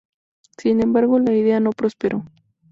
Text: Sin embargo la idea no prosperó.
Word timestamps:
Sin 0.57 0.81
embargo 0.81 1.19
la 1.19 1.31
idea 1.35 1.59
no 1.59 1.69
prosperó. 1.73 2.23